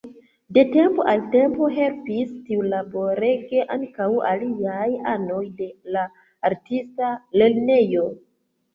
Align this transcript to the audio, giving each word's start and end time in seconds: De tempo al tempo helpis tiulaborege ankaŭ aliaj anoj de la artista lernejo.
De 0.55 0.61
tempo 0.75 1.03
al 1.11 1.19
tempo 1.35 1.67
helpis 1.79 2.31
tiulaborege 2.47 3.63
ankaŭ 3.77 4.09
aliaj 4.33 4.89
anoj 5.15 5.45
de 5.63 5.71
la 5.95 6.09
artista 6.53 7.17
lernejo. 7.41 8.13